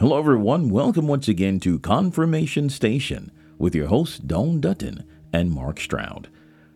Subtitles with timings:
[0.00, 0.70] Hello, everyone.
[0.70, 6.30] Welcome once again to Confirmation Station with your hosts, Dawn Dutton and Mark Stroud.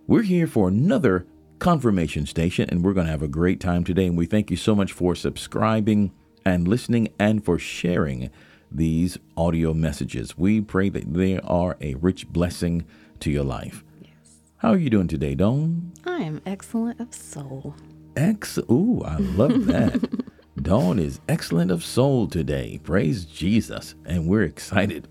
[0.07, 1.27] We're here for another
[1.59, 4.05] Confirmation Station, and we're going to have a great time today.
[4.05, 6.13] And we thank you so much for subscribing
[6.45, 8.29] and listening and for sharing
[8.71, 10.37] these audio messages.
[10.37, 12.85] We pray that they are a rich blessing
[13.21, 13.83] to your life.
[14.03, 14.35] Yes.
[14.59, 15.95] How are you doing today, Dawn?
[16.05, 17.75] I am excellent of soul.
[18.17, 18.59] Ex.
[18.71, 20.11] Ooh, I love that.
[20.63, 22.81] Dawn is excellent of soul today.
[22.85, 23.95] Praise Jesus.
[24.05, 25.09] And we're excited.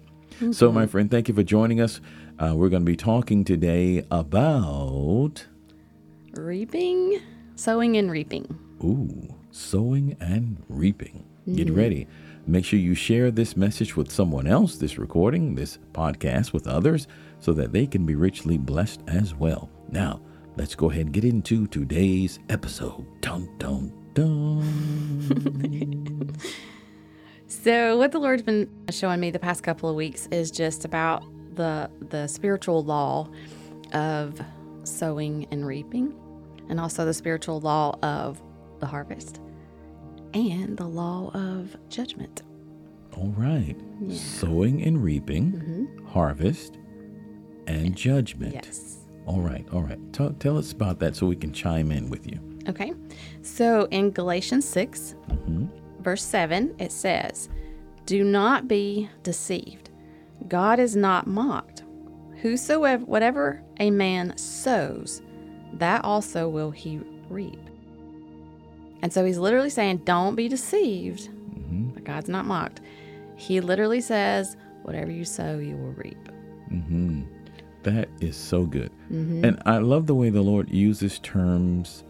[0.52, 2.02] So, my friend, thank you for joining us.
[2.40, 5.46] Uh, we're going to be talking today about,
[6.34, 7.22] Reaping,
[7.56, 8.44] sowing, and reaping.
[8.84, 11.26] ooh, sowing and reaping.
[11.54, 12.08] Get ready.
[12.48, 17.08] Make sure you share this message with someone else, this recording, this podcast with others,
[17.40, 19.70] so that they can be richly blessed as well.
[19.90, 20.20] Now,
[20.58, 23.06] let's go ahead and get into today's episode.
[23.22, 26.04] Dun, dun, dun.
[27.64, 31.24] So, what the Lord's been showing me the past couple of weeks is just about
[31.56, 33.30] the the spiritual law
[33.94, 34.42] of
[34.84, 36.14] sowing and reaping,
[36.68, 38.42] and also the spiritual law of
[38.80, 39.40] the harvest,
[40.34, 42.42] and the law of judgment.
[43.16, 43.78] All right.
[44.02, 44.18] Yeah.
[44.18, 46.06] Sowing and reaping, mm-hmm.
[46.08, 46.80] harvest,
[47.68, 48.56] and judgment.
[48.56, 49.06] Yes.
[49.26, 49.66] All right.
[49.72, 50.00] All right.
[50.12, 52.53] Tell, tell us about that so we can chime in with you.
[52.70, 52.94] Okay.
[53.42, 55.16] So in Galatians 6,
[56.00, 57.50] verse 7, it says,
[58.06, 59.90] Do not be deceived.
[60.48, 61.84] God is not mocked.
[62.42, 65.22] Whosoever, whatever a man sows,
[65.74, 67.60] that also will he reap.
[69.02, 71.30] And so he's literally saying, Don't be deceived.
[71.94, 72.82] But God's not mocked.
[73.36, 76.28] He literally says, Whatever you sow, you will reap.
[76.70, 77.24] hmm
[77.84, 78.92] That is so good.
[79.10, 82.04] And I love the way the Lord uses terms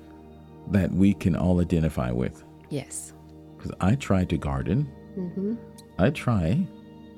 [0.71, 2.43] that we can all identify with.
[2.69, 3.13] Yes.
[3.57, 4.91] Because I try to garden.
[5.17, 5.53] Mm-hmm.
[5.99, 6.65] I try,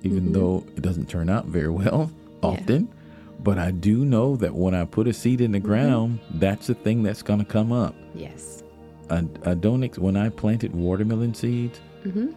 [0.04, 2.94] even though it doesn't turn out very well often.
[3.40, 6.74] But I do know that when I put a seed in the ground, that's the
[6.74, 7.96] thing that's going to come up.
[8.14, 8.64] Yes.
[9.10, 12.32] I, I don't ex- when I planted watermelon seeds, Mm-hmm.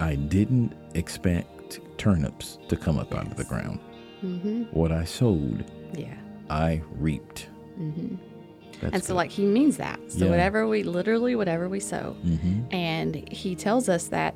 [0.00, 3.78] I didn't expect turnips to come up out of the ground.
[4.24, 4.64] Mm-hmm.
[4.72, 6.14] What I sowed, Yeah.
[6.50, 7.48] I reaped.
[8.82, 8.90] Mm-hmm.
[8.90, 9.98] That's and so, like, he means that.
[10.08, 10.30] So, Yeah.
[10.30, 12.12] whatever we literally, whatever we sow.
[12.22, 14.34] hmm And he tells us that,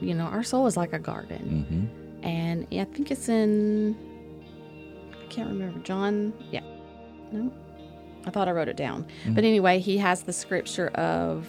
[0.00, 1.88] you know, our soul is like a garden.
[2.20, 3.96] hmm And I think it's in,
[5.12, 6.32] I can't remember, John.
[6.50, 6.62] Yeah.
[7.32, 7.52] No.
[8.26, 9.04] I thought I wrote it down.
[9.04, 9.34] Mm-hmm.
[9.34, 11.46] But anyway, he has the scripture of,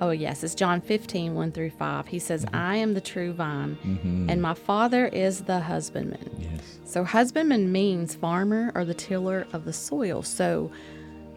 [0.00, 2.06] oh, yes, it's John 15, 1 through 5.
[2.06, 6.30] He says, I am the true vine, hmm and my father is the husbandman.
[6.38, 6.78] Yes.
[6.84, 10.22] So husbandman means farmer or the tiller of the soil.
[10.22, 10.70] So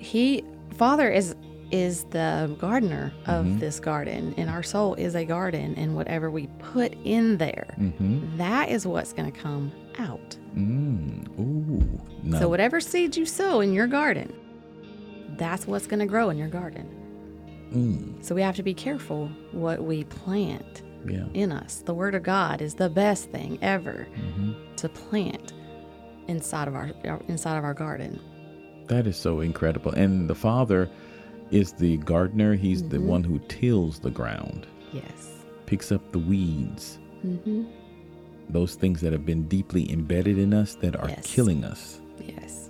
[0.01, 0.43] he
[0.77, 1.35] father is
[1.71, 6.47] is the gardener of this garden and our soul is a garden and whatever we
[6.59, 10.35] put in there hmm that is what's going to come out.
[10.55, 11.27] Mm.
[11.39, 12.01] Ooh.
[12.23, 12.39] No.
[12.39, 14.33] So whatever seeds you sow in your garden
[15.37, 16.85] that's what's going to grow in your garden.
[17.73, 18.23] mm.
[18.25, 21.25] So we have to be careful what we plant Yeah.
[21.33, 21.83] in us.
[21.85, 25.53] The word of God is the best thing ever hmm to plant
[26.27, 26.89] inside of our
[27.27, 28.19] inside of our garden.
[28.87, 29.91] That is so incredible.
[29.91, 30.89] And the Father
[31.51, 32.55] is the gardener.
[32.55, 33.07] He's the Mm-hmm.
[33.07, 35.29] one who tills the ground, Yes.
[35.65, 37.63] picks up the weeds, Mm-hmm.
[38.49, 41.25] those things that have been deeply embedded in us that are Yes.
[41.27, 42.01] killing us.
[42.25, 42.69] Yes.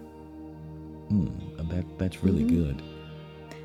[1.12, 1.32] Mm.
[1.70, 2.64] That that's really Mm-hmm.
[2.64, 2.82] good.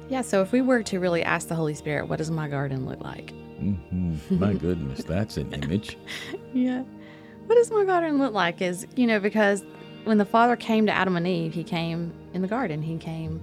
[0.08, 0.22] Yeah.
[0.22, 3.00] So if we were to really ask the Holy Spirit, what does my garden look
[3.02, 3.30] like?
[3.58, 5.96] hmm My goodness, that's an image.
[6.54, 6.82] Yeah.
[7.46, 8.60] What does my garden look like?
[8.62, 9.64] Is you know because
[10.04, 12.80] when the Father came to Adam and Eve, He came in the garden.
[12.82, 13.41] He came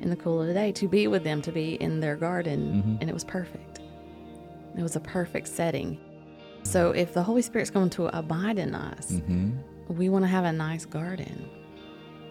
[0.00, 2.82] in the cool of the day to be with them, to be in their garden,
[2.84, 2.98] Mhm.
[3.00, 3.80] and it was perfect.
[4.76, 5.98] It was a perfect setting.
[6.64, 9.50] So if the Holy Spirit's going to abide in us, hmm
[9.88, 11.44] we want to have a nice garden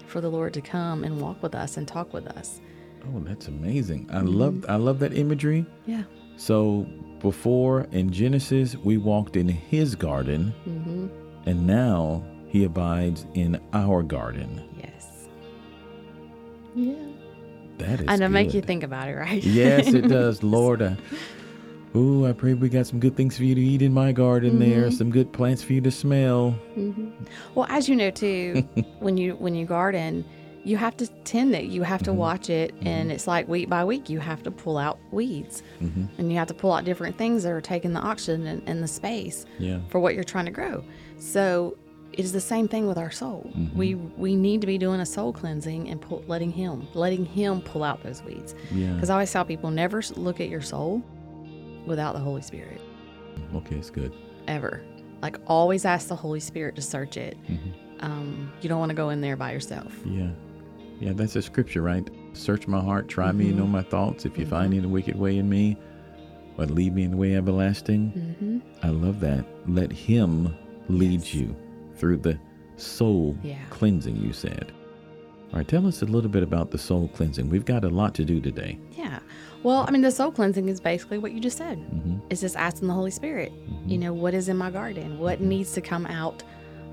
[0.07, 2.59] for the Lord to come and walk with us and talk with us.
[3.06, 4.07] Oh, that's amazing.
[4.11, 4.28] I Mm-hmm.
[4.28, 5.66] love I love that imagery.
[5.85, 6.03] Yeah.
[6.38, 6.88] So
[7.19, 11.08] before in Genesis, we walked in His garden, Mm-hmm.
[11.46, 14.61] and now He abides in our garden.
[16.76, 16.97] Yes.
[16.97, 17.08] Yeah.
[17.78, 18.00] That is.
[18.02, 19.44] And I know, make you think about it, right?
[19.44, 20.82] Yes, it does, Lord.
[20.82, 20.97] I,
[21.96, 24.59] ooh, I pray we got some good things for you to eat in my garden.
[24.59, 24.96] There, Mm-hmm.
[24.96, 26.56] some good plants for you to smell.
[27.56, 28.68] Well, as you know too,
[29.00, 30.23] when you when you garden,
[30.64, 31.66] you have to tend it.
[31.66, 34.09] You have to watch it, and it's like week by week.
[34.09, 36.08] You have to pull out weeds, Mhm.
[36.20, 38.84] and you have to pull out different things that are taking the oxygen and, and
[38.84, 39.79] the space Yeah.
[39.90, 40.84] for what you're trying to grow.
[41.17, 41.78] So
[42.13, 43.49] it is the same thing with our soul.
[43.75, 47.61] We we need to be doing a soul cleansing and pull, letting Him letting Him
[47.61, 48.53] pull out those weeds.
[48.72, 48.93] Yeah.
[48.93, 51.02] Because I always tell people never look at your soul
[51.85, 52.81] without the Holy Spirit.
[53.55, 54.13] Okay, it's good.
[54.47, 54.84] ever.
[55.22, 57.37] Like always ask the Holy Spirit to search it.
[57.49, 57.69] Mm-hmm.
[58.05, 59.93] Um, you don't want to go in there by yourself.
[60.05, 60.29] Yeah.
[60.99, 62.07] Yeah, that's a scripture, right?
[62.34, 64.25] Search my heart, try me, know my thoughts.
[64.25, 65.78] If you find any wicked way in me,
[66.57, 68.11] but lead me in the way everlasting.
[68.11, 68.85] Mm-hmm.
[68.85, 69.46] I love that.
[69.67, 70.55] Let Him
[70.90, 71.34] lead Yes.
[71.35, 71.55] you
[72.02, 72.38] through the
[72.78, 73.56] soul Yeah.
[73.70, 74.72] cleansing, you said.
[75.53, 77.48] All right, tell us a little bit about the soul cleansing.
[77.50, 78.80] We've got a lot to do today.
[78.98, 79.20] Yeah.
[79.64, 81.78] Well, I mean, the soul cleansing is basically what you just said.
[81.78, 82.18] Mm-hmm.
[82.32, 83.52] It's just asking the Holy Spirit,
[83.86, 85.20] you know, what is in my garden?
[85.20, 85.50] What Mm-hmm.
[85.50, 86.42] needs to come out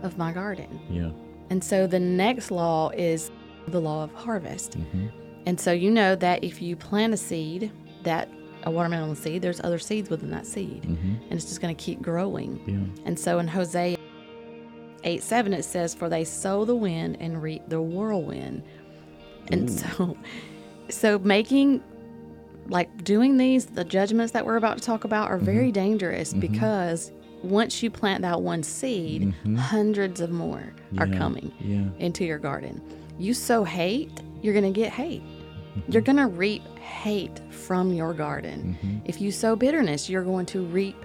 [0.03, 0.79] of my garden?
[0.91, 1.11] Yeah.
[1.51, 3.31] And so the next law is
[3.69, 4.73] the law of harvest.
[4.79, 5.07] Mm-hmm.
[5.47, 7.71] And so you know that if you plant a seed,
[8.03, 8.29] that
[8.65, 11.15] a watermelon seed, there's other seeds within that seed, Mm-hmm.
[11.23, 12.61] and it's just going to keep growing.
[12.67, 13.07] Yeah.
[13.07, 13.97] And so in Hosea
[15.05, 18.63] 8 7, it says, For they sow the wind and reap the whirlwind.
[19.51, 20.17] And so,
[20.89, 21.83] so making,
[22.69, 25.73] like doing these, the judgments that we're about to talk about are very mm-hmm.
[25.73, 26.41] dangerous mm-hmm.
[26.41, 27.13] because
[27.43, 29.57] once you plant that one seed, mm-hmm.
[29.57, 31.85] hundreds of more are coming Yeah.
[32.05, 32.83] into your garden.
[33.19, 34.11] You sow hate,
[34.43, 35.23] you're going to get hate.
[35.89, 39.03] You're going to reap hate from your garden.
[39.05, 40.97] If you sow bitterness, you're going to reap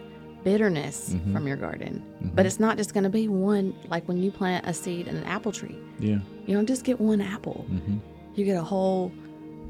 [0.44, 2.04] bitterness from your garden.
[2.36, 5.16] But it's not just going to be one, like when you plant a seed in
[5.18, 6.20] an apple tree, Yeah.
[6.46, 7.98] you don't just get one apple, Mm-hmm.
[8.36, 9.12] you get a whole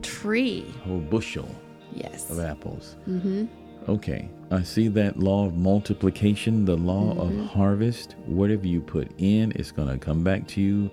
[0.02, 0.66] tree.
[0.86, 1.48] a Whole bushel
[1.94, 2.30] Yes.
[2.30, 2.96] of apples.
[3.08, 3.46] Mm-hmm.
[3.90, 4.30] Okay.
[4.52, 7.40] I see that law of multiplication, the law Mm-hmm.
[7.42, 8.16] of harvest.
[8.26, 10.90] Whatever you put in, it's going to come back to you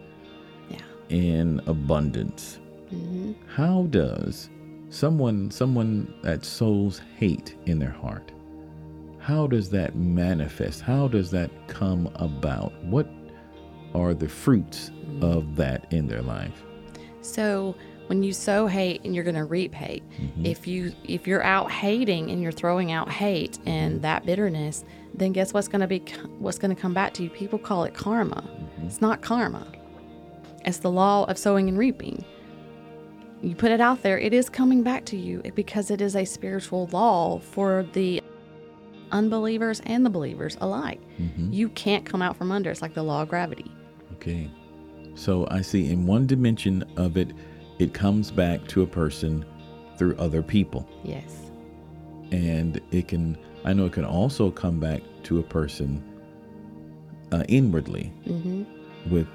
[0.68, 0.78] Yeah.
[1.08, 2.58] in abundance.
[2.92, 3.32] Mm-hmm.
[3.46, 4.50] How does
[4.88, 8.32] someone someone that sows hate in their heart?
[9.20, 10.80] How does that manifest?
[10.80, 12.72] How does that come about?
[12.84, 13.08] What
[13.94, 15.24] are the fruits Mm-hmm.
[15.24, 16.62] of that in their life?
[17.20, 17.74] So
[18.06, 20.04] when you sow hate and you're going to reap hate,
[20.44, 24.84] if you if you're out hating and you're throwing out hate and that bitterness,
[25.14, 25.98] then guess what's going to be
[26.38, 27.30] what's going to come back to you?
[27.30, 28.48] People call it karma.
[28.84, 29.66] It's not karma.
[30.64, 32.24] It's the law of sowing and reaping.
[33.42, 36.24] You put it out there, it is coming back to you because it is a
[36.24, 38.22] spiritual law for the
[39.12, 41.00] unbelievers and the believers alike.
[41.50, 42.70] You can't come out from under.
[42.70, 43.70] It's like the law of gravity.
[44.14, 44.50] Okay.
[45.14, 47.32] So I see in one dimension of it,
[47.78, 49.44] it comes back to a person
[49.98, 50.88] through other people.
[51.04, 51.50] Yes.
[52.30, 56.02] And it can, I know it can also come back to a person
[57.32, 59.12] uh, inwardly Mm-hmm.
[59.12, 59.26] with,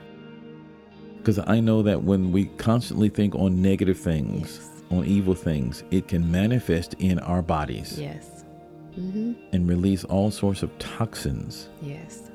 [1.18, 4.72] because I know that when we constantly think on negative things, Yes.
[4.92, 8.35] on evil things, it can manifest in our bodies Yes.
[8.98, 9.34] Mm-hmm.
[9.54, 11.70] and release all sorts of toxins.
[11.82, 12.32] Yes.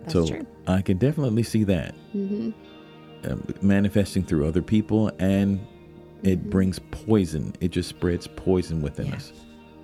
[0.00, 0.46] That's so true.
[0.66, 1.94] I can definitely see that.
[2.14, 2.50] Mm-hmm.
[3.30, 5.60] uh, manifesting through other people and
[6.22, 9.16] it brings poison it just spreads poison within Yeah.
[9.16, 9.32] us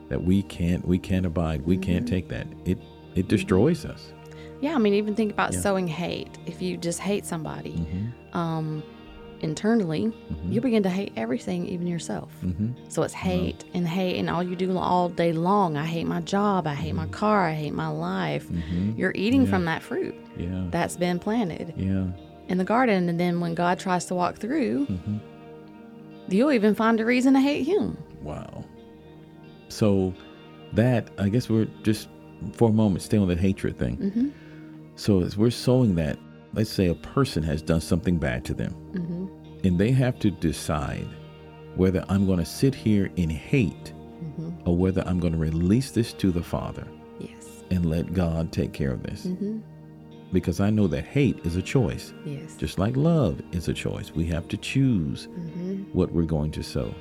[0.08, 2.78] that we can't we can't abide we can't take that it
[3.14, 4.12] it destroys us
[4.62, 5.60] Yeah, I mean, even think about Yeah.
[5.60, 6.38] sowing hate.
[6.46, 8.38] If you just hate somebody, mm-hmm.
[8.38, 8.82] um,
[9.40, 10.52] internally, Mhm.
[10.52, 12.30] you begin to hate everything, even yourself.
[12.44, 12.68] Mm-hmm.
[12.88, 15.76] So it's hate and hate, and all you do all day long.
[15.76, 16.66] I hate my job.
[16.66, 17.46] I hate my car.
[17.48, 18.48] I hate my life.
[18.48, 18.92] Mm-hmm.
[18.98, 19.50] You're eating Yeah.
[19.50, 22.06] from that fruit yeah that's been planted yeah
[22.48, 25.20] in the garden, and then when God tries to walk through, Mhm.
[26.28, 27.96] you'll even find a reason to hate Him.
[28.22, 28.64] wow
[29.68, 30.12] so
[30.72, 32.08] that i guess we're just
[32.52, 34.28] for a moment stay on that hatred thing Mm-hmm.
[34.96, 36.18] so as we're sowing that
[36.54, 39.26] let's say a person has done something bad to them Mm-hmm.
[39.66, 41.06] and they have to decide
[41.76, 44.66] whether I'm going to sit here in hate Mm-hmm.
[44.68, 46.86] or whether I'm going to release this to the Father
[47.18, 47.62] Yes.
[47.70, 49.26] and let God take care of this.
[49.26, 49.58] Mm-hmm.
[50.32, 52.56] Because I know that hate is a choice, Yes.
[52.56, 54.12] just like love is a choice.
[54.14, 55.82] We have to choose Mm-hmm.
[55.92, 56.94] what we're going to sow.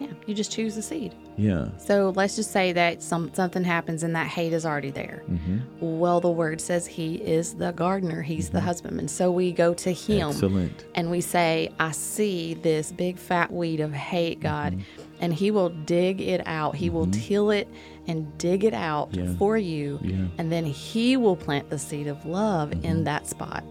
[0.00, 0.08] Yeah.
[0.26, 1.14] You just choose the seed.
[1.36, 1.68] Yeah.
[1.78, 5.22] So let's just say that some something happens and that hate is already there.
[5.26, 9.08] hmm Well, the word says he is the gardener, he's the husbandman.
[9.08, 10.84] So we go to him Excellent.
[10.94, 14.82] and we say, I see this big fat weed of hate, God,
[15.20, 16.76] and he will dig it out.
[16.76, 17.68] He will till it
[18.06, 19.34] and dig it out Yeah.
[19.36, 19.98] for you.
[20.02, 20.26] Yeah.
[20.38, 23.64] And then he will plant the seed of love in that spot.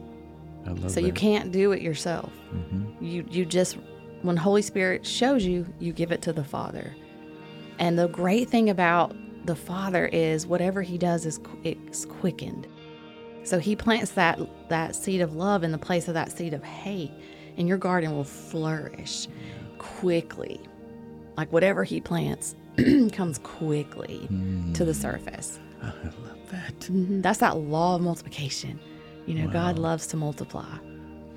[0.66, 1.04] I love So that.
[1.08, 2.32] you can't do it yourself.
[2.52, 3.78] hmm You you just
[4.22, 6.96] when Holy Spirit shows you, you give it to the Father.
[7.80, 12.68] And the great thing about the Father is whatever he does is it's quickened.
[13.44, 16.64] So he plants that that seed of love in the place of that seed of
[16.64, 17.12] hate,
[17.56, 19.28] and your garden will flourish
[19.78, 20.60] quickly.
[21.38, 22.56] Like whatever he plants
[23.14, 24.28] comes quickly
[24.74, 25.60] to the surface.
[25.82, 26.80] I love that.
[26.80, 27.22] Mhm.
[27.22, 28.80] That's that law of multiplication.
[29.28, 30.66] You know, God loves to multiply.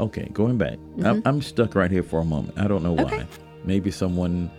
[0.00, 0.78] Okay, going back.
[0.98, 1.28] I'm, mm-hmm.
[1.28, 2.58] I'm stuck right here for a moment.
[2.58, 3.04] I don't know why.
[3.04, 3.14] Mm-hmm.
[3.14, 3.26] Okay.
[3.64, 4.50] Maybe someone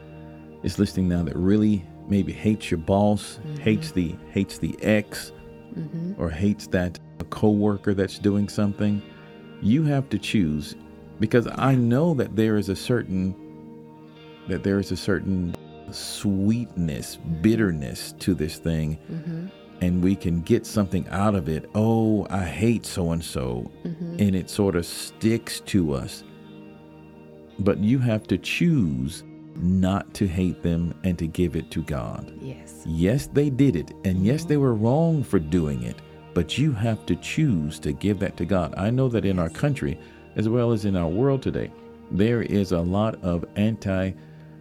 [0.63, 3.55] is listening now that really maybe hates your boss, mm-hmm.
[3.57, 5.31] hates the hates the ex,
[5.75, 6.21] mm-hmm.
[6.21, 9.01] or hates that a coworker that's doing something,
[9.61, 10.75] you have to choose
[11.19, 13.35] because I know that there is a certain
[14.47, 15.55] that there is a certain
[15.91, 18.99] sweetness, bitterness to this thing.
[19.81, 21.67] And we can get something out of it.
[21.73, 23.71] Oh, I hate so and so.
[24.21, 26.23] And it sort of sticks to us.
[27.59, 29.23] But you have to choose
[29.55, 32.33] not to hate them and to give it to God.
[32.41, 32.83] Yes.
[32.85, 33.91] Yes, they did it.
[34.05, 34.63] And yes, they mm-hmm.
[34.63, 35.97] were wrong for doing it.
[36.33, 38.73] But you have to choose to give that to God.
[38.77, 39.99] I know that in our country,
[40.35, 41.71] as well as in our world today,
[42.09, 44.11] there is a lot of anti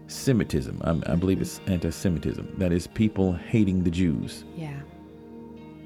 [0.08, 0.80] Semitism.
[0.82, 1.42] I, I believe mm-hmm.
[1.42, 2.54] it's anti Semitism.
[2.58, 4.44] That is people hating the Jews.
[4.56, 4.80] Yeah.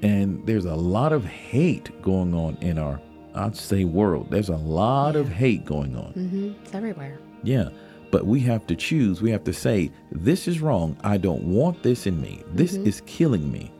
[0.01, 2.99] And there's a lot of hate going on in our,
[3.35, 4.27] I'd say, world.
[4.29, 6.13] There's a lot of hate going on.
[6.13, 7.19] hmm It's everywhere.
[7.43, 7.69] Yeah.
[8.11, 9.21] But we have to choose.
[9.21, 10.95] We have to say, this is wrong.
[11.03, 12.43] I don't want this in me.
[12.53, 12.87] This mm-hmm.
[12.87, 13.71] is killing me.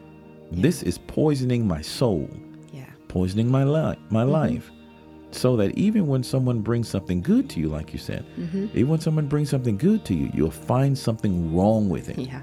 [0.52, 2.30] This is poisoning my soul,
[2.72, 2.86] Yeah.
[3.08, 4.32] poisoning my life, my mm-hmm.
[4.32, 4.72] life.
[5.32, 8.68] So that even when someone brings something good to you, like you said, mm-hmm.
[8.74, 12.18] even when someone brings something good to you, you'll find something wrong with it.
[12.18, 12.42] Yeah.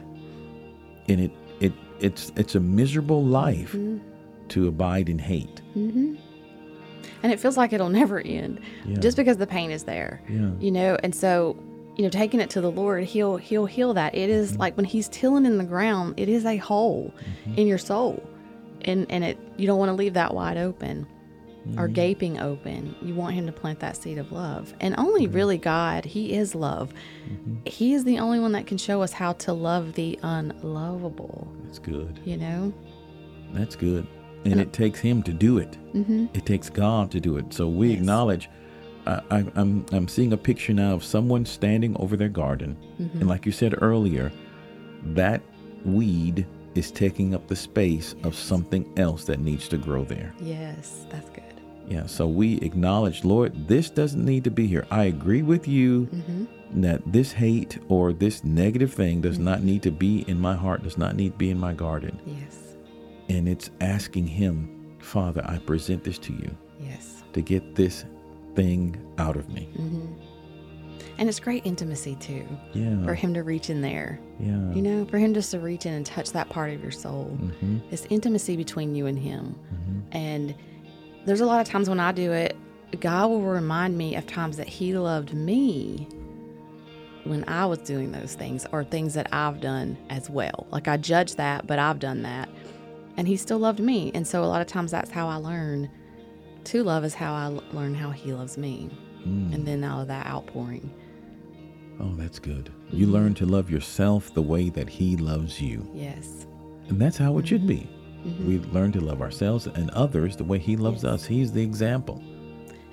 [1.09, 3.75] And it it it's it's a miserable life
[4.49, 5.63] to abide in hate.
[7.23, 8.99] And it feels like it'll never end Yeah.
[8.99, 10.21] just because the pain is there.
[10.29, 10.51] Yeah.
[10.61, 11.57] You know, and so,
[11.97, 14.15] you know, taking it to the Lord, he'll he'll heal that.
[14.15, 14.61] It is Mm-hmm.
[14.61, 17.13] like when he's tilling in the ground, it is a hole
[17.47, 17.59] Mm-hmm.
[17.59, 18.23] in your soul.
[18.85, 21.07] And and it you don't want to leave that wide open
[21.77, 21.93] or Mm-hmm.
[21.93, 22.97] gaping open.
[23.03, 24.75] You want him to plant that seed of love.
[24.81, 25.35] And only Mm-hmm.
[25.37, 26.93] really God, he is love.
[27.67, 31.79] He is the only one that can show us how to love the unlovable, That's
[31.79, 32.19] good.
[32.25, 32.73] you know?
[33.53, 34.07] That's good.
[34.45, 35.77] And it takes him to do it.
[35.95, 36.29] Mhm.
[36.35, 37.53] It takes God to do it.
[37.55, 37.99] So we Yes.
[37.99, 38.49] acknowledge.
[39.07, 43.19] I, I, I'm I'm seeing a picture now of someone standing over their garden, Mm-hmm.
[43.19, 44.31] and like you said earlier,
[45.15, 45.41] that
[45.85, 50.33] weed is taking up the space of something else that needs to grow there.
[50.41, 51.43] Yes, that's good.
[51.89, 52.07] Yeah.
[52.07, 54.87] So we acknowledge, Lord, this doesn't need to be here.
[54.91, 56.81] I agree with you Mm-hmm.
[56.83, 60.83] that this hate or this negative thing does not need to be in my heart,
[60.85, 62.19] does not need to be in my garden.
[62.25, 62.62] Yes.
[63.29, 67.23] And it's asking Him, Father, I present this to you Yes.
[67.33, 68.05] to get this
[68.55, 69.69] thing out of me.
[71.19, 73.05] And it's great intimacy too, Yeah.
[73.05, 74.19] for him to reach in there.
[74.41, 74.73] Yeah.
[74.73, 77.37] You know, for him just to reach in and touch that part of your soul.
[77.41, 77.79] Mm-hmm.
[77.91, 79.55] It's intimacy between you and him.
[80.13, 80.55] And
[81.27, 82.57] there's a lot of times when I do it,
[83.01, 86.09] God will remind me of times that he loved me
[87.25, 90.67] when I was doing those things or things that I've done as well.
[90.71, 92.49] Like I judge that, but I've done that.
[93.17, 94.11] And he still loved me.
[94.15, 95.91] And so a lot of times that's how I learn
[96.65, 98.89] to love is how I l- learn how he loves me.
[99.23, 99.53] Hmm.
[99.53, 100.93] And then all of that outpouring.
[102.01, 102.73] Oh, that's good.
[102.91, 105.89] You learn to love yourself the way that He loves you.
[105.95, 106.47] Yes.
[106.89, 107.89] And that's how it should be.
[108.27, 108.49] Mm-hmm.
[108.49, 111.25] We learn to love ourselves and others the way He loves us.
[111.25, 112.23] He's the example.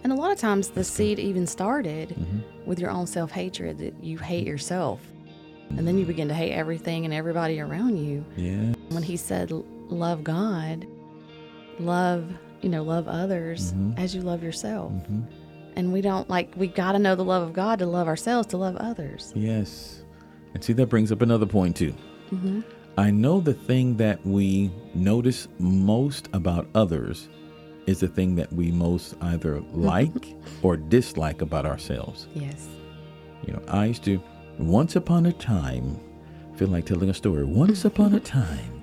[0.04, 2.40] And a lot of times the seed even started Mm-hmm.
[2.70, 4.50] with your own self hatred that you hate mm-hmm.
[4.50, 5.02] yourself.
[5.70, 8.26] And then you begin to hate everything and everybody around you.
[8.36, 8.74] Yeah.
[8.90, 10.88] When he said, "L- love God,
[11.80, 12.32] love,
[12.62, 14.92] you know, love others as you love yourself.
[15.76, 18.48] And we don't like, we got to know the love of God to love ourselves,
[18.48, 19.32] to love others.
[19.36, 20.04] Yes.
[20.54, 21.94] And see, that brings up another point, too.
[22.32, 22.62] Mm-hmm.
[22.98, 27.30] I know the thing that we notice most about others
[27.86, 32.28] is the thing that we most either like or dislike about ourselves.
[32.34, 32.68] Yes.
[33.46, 34.22] You know, I used to,
[34.58, 36.00] once upon a time,
[36.56, 37.46] feel like telling a story.
[37.46, 38.79] Once upon a time,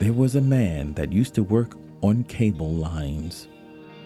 [0.00, 3.46] there was a man that used to work on cable lines.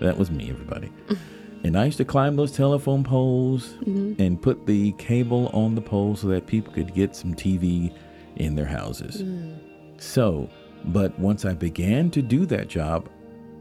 [0.00, 0.92] That was me, everybody.
[1.64, 4.20] And I used to climb those telephone poles mm-hmm.
[4.20, 7.96] and put the cable on the pole so that people could get some TV
[8.36, 9.22] in their houses.
[9.22, 9.58] Mm.
[9.96, 10.50] So,
[10.84, 13.08] but once I began to do that job,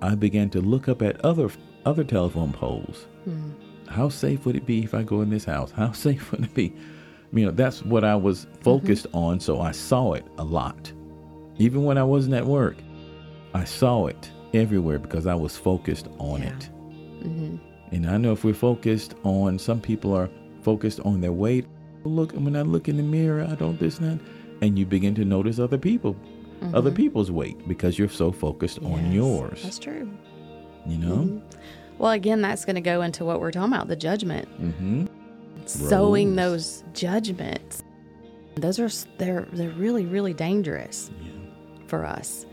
[0.01, 1.49] I began to look up at other
[1.85, 3.07] other telephone poles.
[3.25, 3.53] Mm.
[3.87, 5.71] How safe would it be if I go in this house?
[5.71, 6.75] How safe would it be?
[7.31, 8.63] You know, that's what I was mm-hmm.
[8.63, 10.91] focused on, so I saw it a lot.
[11.57, 12.77] Even when I wasn't at work,
[13.53, 16.49] I saw it everywhere because I was focused on Yeah.
[16.49, 16.69] it.
[17.23, 17.55] Mm-hmm.
[17.95, 20.29] And I know if we're focused on, some people are
[20.61, 21.65] focused on their weight.
[22.03, 24.25] Look, when I look in the mirror, I don't this and that.
[24.61, 26.15] And you begin to notice other people,
[26.73, 29.11] other people's weight because you're so focused on Mm-hmm.
[29.11, 29.61] Yours.
[29.63, 30.09] That's true.
[30.87, 31.41] You know?
[31.99, 34.47] Well, again, that's going to go into what we're talking about the judgment.
[34.61, 35.05] Mm-hmm.
[35.65, 37.83] Sowing those judgments.
[38.55, 41.09] Those are, they're, they're really, really dangerous.
[41.21, 41.29] Yeah.
[41.93, 42.47] For us.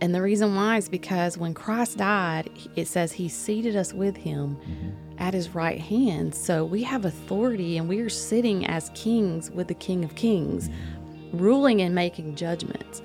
[0.00, 4.16] And the reason why is because when Christ died, it says he seated us with
[4.16, 4.90] him mm-hmm.
[5.18, 6.34] at his right hand.
[6.34, 10.68] So we have authority and we are sitting as kings with the King of Kings.
[10.68, 11.38] Mm-hmm.
[11.38, 13.00] ruling and making judgments.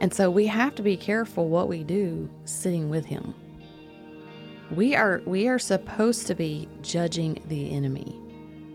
[0.00, 3.34] And so we have to be careful what we do sitting with him.
[4.70, 8.18] We are we are supposed to be judging the enemy.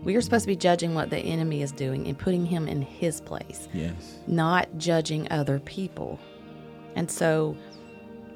[0.04, 2.82] We are supposed to be judging what the enemy is doing and putting him in
[2.82, 4.18] his place, Yes.
[4.28, 6.20] not judging other people.
[6.96, 7.56] And so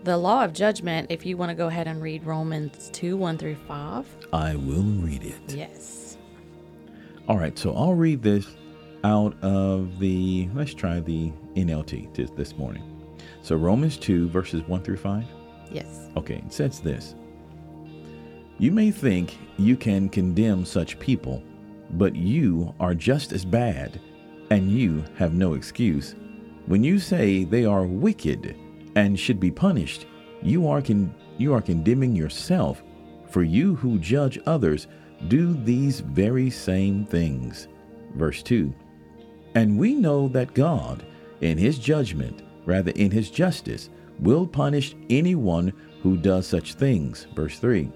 [0.04, 3.38] the law of judgment, if you want to go ahead and read Romans 2 1
[3.38, 4.06] through 5.
[4.32, 5.54] I will read it.
[5.54, 6.18] Yes.
[7.28, 8.46] All right, so I'll read this
[9.04, 12.82] out of the, let's try the NLT this, this morning.
[13.42, 15.24] So Romans 2, verses 1 through 5.
[15.70, 16.08] Yes.
[16.16, 17.14] Okay, it says this
[18.58, 21.42] You may think you can condemn such people,
[21.92, 24.00] but you are just as bad,
[24.50, 26.14] and you have no excuse.
[26.68, 28.54] When you say they are wicked
[28.94, 30.04] and should be punished,
[30.42, 32.82] you are, con- you are condemning yourself,
[33.30, 34.86] for you who judge others
[35.28, 37.68] do these very same things.
[38.16, 38.74] Verse 2
[39.54, 41.06] And we know that God,
[41.40, 43.88] in his judgment, rather in his justice,
[44.20, 45.72] will punish anyone
[46.02, 47.28] who does such things.
[47.34, 47.90] Verse 3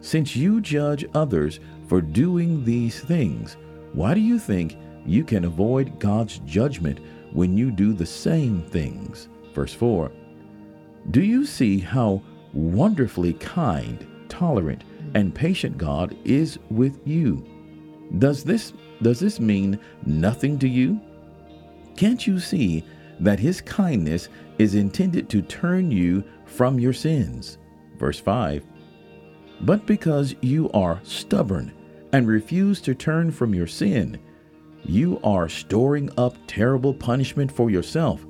[0.00, 3.58] Since you judge others for doing these things,
[3.92, 7.00] why do you think you can avoid God's judgment
[7.34, 9.28] when you do the same things?
[9.52, 10.10] Verse 4
[11.10, 12.22] Do you see how
[12.54, 17.44] wonderfully kind, tolerant, and patient God is with you?
[18.18, 18.72] Does this
[19.02, 21.00] does this mean nothing to you?
[21.96, 22.84] Can't you see
[23.20, 27.58] that his kindness is intended to turn you from your sins?
[27.96, 28.64] Verse 5
[29.62, 31.72] But because you are stubborn
[32.12, 34.18] and refuse to turn from your sin,
[34.84, 38.24] you are storing up terrible punishment for yourself.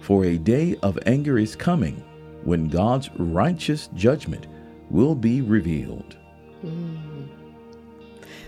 [0.00, 2.02] For a day of anger is coming
[2.44, 4.46] when God's righteous judgment
[4.90, 6.16] will be revealed.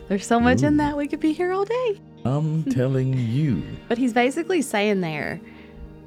[0.08, 2.00] There's so much in that we could be here all day.
[2.24, 3.62] I'm telling you.
[3.88, 5.40] But he's basically saying there,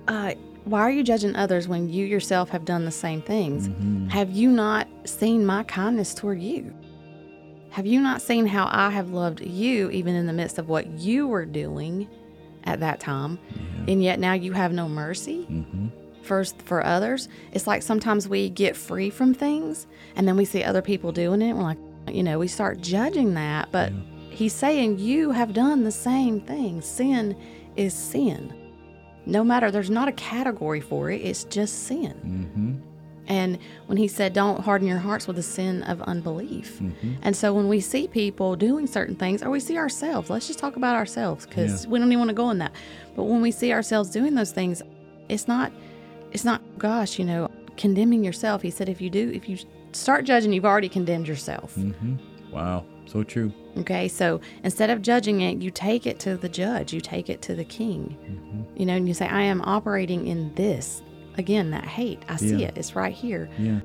[0.08, 3.70] uh, why are you judging others when you yourself have done the same things?
[4.12, 6.74] Have you not seen my kindness toward you?
[7.72, 10.88] Have you not seen how I have loved you even in the midst of what
[10.88, 12.08] you were doing
[12.66, 13.40] at that time?
[13.88, 15.66] And yet now you have no mercy
[16.22, 17.30] first for others.
[17.54, 21.42] It's like sometimes we get free from things and then we see other people doing
[21.42, 21.50] it.
[21.50, 21.78] And we're like,
[22.10, 23.72] you know, we start judging that.
[23.72, 23.94] But
[24.30, 26.82] he's saying you have done the same thing.
[26.82, 27.38] Sin
[27.76, 28.54] is sin.
[29.26, 32.14] No matter, there's not a category for it, it's just sin.
[32.26, 32.91] Mm-hmm.
[33.32, 36.82] And when he said, don't harden your hearts with the sin of unbelief.
[37.22, 40.60] And so when we see people doing certain things, or we see ourselves, let's just
[40.60, 42.74] talk about ourselves because we don't even want to go in that.
[43.16, 44.84] But when we see ourselves doing those things,
[45.30, 45.72] it's not,
[46.34, 48.62] it's not, gosh, you know, condemning yourself.
[48.62, 49.58] He said, if you do, if you
[49.94, 51.74] start judging, you've already condemned yourself.
[51.76, 52.18] Mm-hmm.
[52.52, 53.54] Wow, so true.
[53.78, 57.42] Okay, so instead of judging it, you take it to the judge, you take it
[57.44, 58.68] to the king.
[58.76, 61.02] You know, and you say, I am operating in this.
[61.38, 62.68] Again, that hate, I see Yeah.
[62.68, 63.50] it, it's right here.
[63.58, 63.80] Yeah.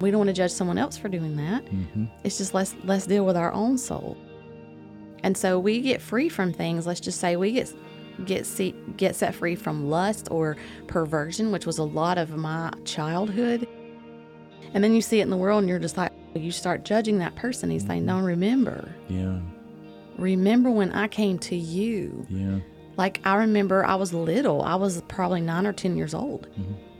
[0.00, 1.64] We don't want to judge someone else for doing that.
[1.66, 2.04] Mm-hmm.
[2.24, 4.16] It's just let's let's deal with our own soul.
[5.22, 6.86] And so we get free from things.
[6.86, 7.72] Let's just say we get
[8.24, 12.70] get see, get set free from lust or perversion, which was a lot of my
[12.84, 13.66] childhood.
[14.72, 17.18] And then you see it in the world, and you're just like, you start judging
[17.18, 17.70] that person.
[17.70, 19.40] He's saying, "No, remember, Yeah.
[20.16, 22.58] remember when I came to you." Yeah.
[22.96, 24.62] Like I remember I was little.
[24.62, 26.46] I was probably 9 or 10 years old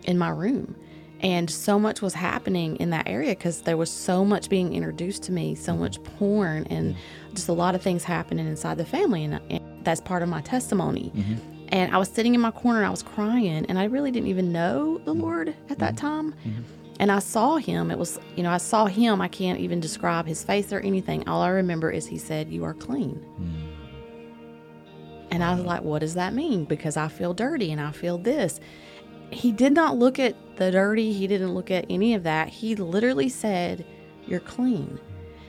[0.04, 0.74] in my room.
[1.22, 5.22] And so much was happening in that area cuz there was so much being introduced
[5.24, 7.34] to me, so much porn and mm-hmm.
[7.34, 10.40] just a lot of things happening inside the family and, and that's part of my
[10.40, 11.12] testimony.
[11.14, 11.34] Mm-hmm.
[11.68, 14.50] And I was sitting in my corner, I was crying, and I really didn't even
[14.50, 15.20] know the mm-hmm.
[15.20, 16.34] Lord at that time.
[16.98, 17.90] And I saw him.
[17.90, 19.22] It was, you know, I saw him.
[19.22, 21.26] I can't even describe his face or anything.
[21.28, 23.24] All I remember is he said, You are clean.
[23.40, 23.70] Mm.
[25.30, 26.64] And I was like, what does that mean?
[26.64, 28.60] Because I feel dirty and I feel this.
[29.30, 32.48] He did not look at the dirty, he didn't look at any of that.
[32.48, 33.86] He literally said,
[34.26, 34.98] You're clean.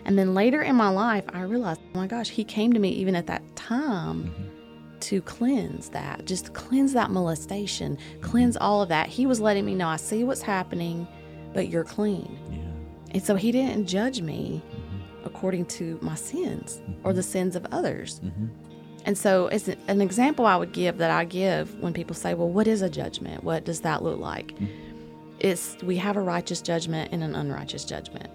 [0.06, 2.90] And then later in my life, I realized, oh my gosh, he came to me
[2.90, 5.00] even at that time mm-hmm.
[5.00, 9.08] to cleanse that, just cleanse that molestation, cleanse all of that.
[9.08, 11.08] He was letting me know, I see what's happening,
[11.54, 12.40] but you're clean.
[12.52, 12.58] Yeah.
[13.14, 15.26] And so he didn't judge me mm-hmm.
[15.28, 17.30] according to my sins or the mm-hmm.
[17.30, 18.22] sins of others.
[19.06, 22.50] And so, it's an example I would give that I give when people say, Well,
[22.50, 23.44] what is a judgment?
[23.44, 24.54] What does that look like?
[25.40, 28.30] It's we have a righteous judgment and an unrighteous judgment.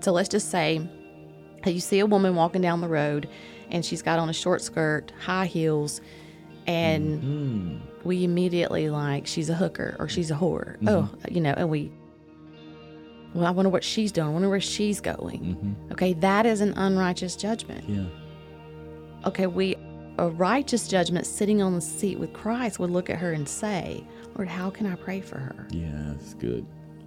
[0.00, 0.80] So, let's just say
[1.64, 3.28] that you see a woman walking down the road
[3.70, 6.00] and she's got on a short skirt, high heels,
[6.66, 7.80] and Mm.
[8.04, 10.76] we immediately like she's a hooker or she's a whore.
[10.86, 11.90] Oh, you know, and we,
[13.34, 14.28] well, I wonder what she's doing.
[14.28, 15.40] I wonder where she's going.
[15.40, 15.92] Mm-hmm.
[15.92, 17.88] Okay, that is an unrighteous judgment.
[17.88, 18.04] Yeah.
[19.26, 19.74] Okay, we
[20.18, 24.04] a righteous judgment sitting on the seat with Christ would look at her and say,
[24.36, 25.66] Lord, how can I pray for her?
[25.70, 26.66] Yeah, it's good.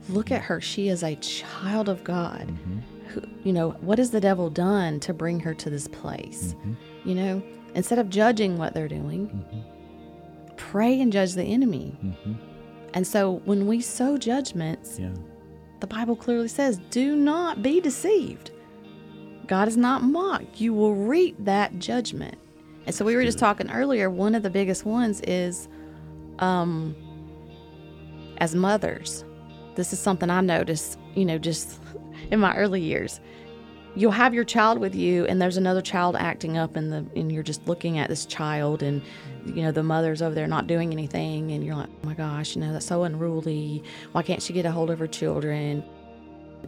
[0.10, 0.62] Look at her.
[0.62, 2.48] She is a child of God.
[2.48, 2.80] Mm-hmm.
[3.10, 6.56] Who, you know, what has the devil done to bring her to this place?
[6.58, 6.74] Mm-hmm.
[7.10, 7.44] You know,
[7.76, 10.56] instead of judging what they're doing, mm-hmm.
[10.58, 11.96] pray and judge the enemy.
[12.94, 15.14] And so when we sow judgments, Yeah.
[15.80, 18.52] the Bible clearly says, do not be deceived.
[19.46, 20.60] God is not mocked.
[20.60, 22.38] You will reap that judgment.
[22.88, 25.68] And so we were just talking earlier, one of the biggest ones is
[26.40, 26.96] um
[28.38, 29.26] as mothers.
[29.76, 31.80] This is something I noticed, you know, just
[32.32, 33.20] in my early years.
[33.96, 37.30] You'll have your child with you and there's another child acting up and the and
[37.30, 39.02] you're just looking at this child and
[39.46, 42.56] you know the mother's over there not doing anything and you're like, "Oh my gosh,
[42.56, 43.84] you know, that's so unruly.
[44.14, 45.84] Why can't she get a hold of her children?"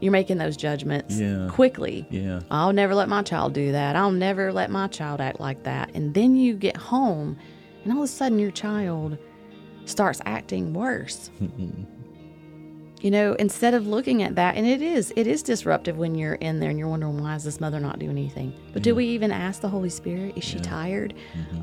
[0.02, 1.48] You're making those judgments Yeah.
[1.52, 2.06] quickly.
[2.10, 2.40] Yeah.
[2.50, 3.96] I'll never let my child do that.
[3.96, 5.92] I'll never let my child act like that.
[5.94, 7.38] And then you get home,
[7.84, 9.18] and all of a sudden your child
[9.86, 11.32] starts acting worse.
[13.02, 16.34] you know, instead of looking at that, and it is, it is disruptive when you're
[16.36, 18.54] in there and you're wondering why is this mother not doing anything.
[18.74, 20.38] But do we even ask the Holy Spirit?
[20.38, 21.14] Is she tired?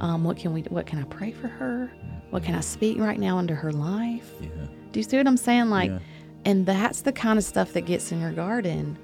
[0.01, 0.63] Um, what can we?
[0.63, 1.91] What can I pray for her?
[2.31, 4.31] What can I speak right now into her life?
[4.41, 4.49] Yeah.
[4.93, 5.69] Do you see what I'm saying?
[5.71, 5.99] Like, Yeah.
[6.47, 8.97] And that's the kind of stuff that gets in your garden,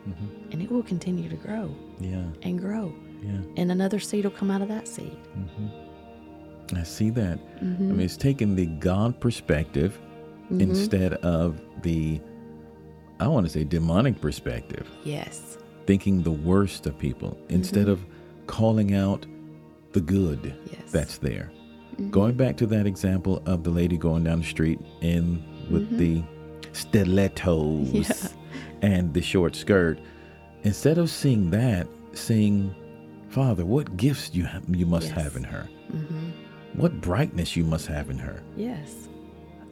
[0.50, 2.24] and it will continue to grow Yeah.
[2.42, 2.94] and grow.
[3.22, 3.38] Yeah.
[3.58, 5.16] And another seed will come out of that seed.
[6.74, 7.38] I see that.
[7.62, 7.82] Mm-hmm.
[7.90, 9.98] I mean, it's taking the God perspective
[10.50, 12.20] instead of the,
[13.20, 15.56] I want to say, demonic perspective, Yes.
[15.86, 18.04] thinking the worst of people instead of
[18.46, 19.26] calling out
[19.92, 20.66] the good Mm-hmm.
[20.70, 20.78] Yes.
[20.80, 20.90] Mm-hmm.
[20.92, 21.50] that's there.
[22.10, 26.22] Going back to that example of the lady going down the street in with the
[26.72, 27.96] stilettos Mm-hmm.
[28.82, 28.88] Yeah.
[28.88, 29.98] and the short skirt,
[30.64, 32.74] instead of seeing that, seeing,
[33.28, 35.22] Father, what gifts you have, you must Yes.
[35.22, 35.68] have in her.
[35.92, 36.30] Mm-hmm.
[36.80, 38.42] What brightness you must have in her.
[38.56, 39.08] Yes.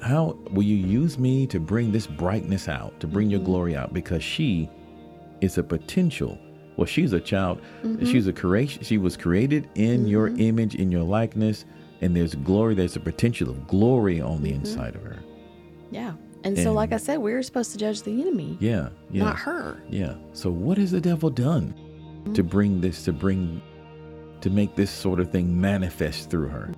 [0.03, 3.33] How will you use me to bring this brightness out, to bring Mm-hmm.
[3.33, 3.93] your glory out?
[3.93, 4.69] Because she
[5.41, 6.39] is a potential.
[6.77, 7.61] Well, she's a child.
[7.83, 8.07] Mm-hmm.
[8.07, 8.83] She's a creation.
[8.83, 11.65] She was created in your image, in your likeness,
[12.01, 12.75] and there's glory.
[12.75, 14.45] There's a potential of glory on Mm-hmm.
[14.45, 15.19] the inside of her.
[15.91, 16.13] Yeah.
[16.45, 19.37] And so, And- like I said, we're supposed to judge the enemy, Yeah, yeah, not
[19.41, 19.83] her.
[19.89, 20.15] yeah.
[20.33, 21.75] So, what has the devil done
[22.35, 22.49] to mm-hmm.
[22.49, 23.61] bring this, to bring,
[24.41, 26.73] to make this sort of thing manifest through her?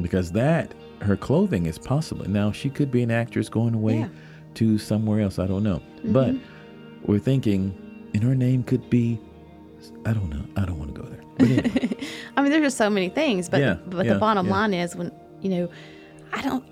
[0.00, 2.28] Because that, her clothing is possible.
[2.28, 4.08] Now, she could be an actress going away Yeah.
[4.54, 5.38] to somewhere else.
[5.38, 5.80] I don't know.
[6.04, 7.10] But mm-hmm.
[7.10, 7.74] we're thinking,
[8.12, 9.18] and her name could be,
[10.04, 10.44] I don't know.
[10.56, 11.20] I don't want to go there.
[11.38, 11.96] Anyway,
[12.36, 14.94] I mean, there's just so many things, but Yeah, but yeah, the bottom line is
[14.96, 15.12] when
[15.42, 15.70] you know,
[16.32, 16.64] I don't.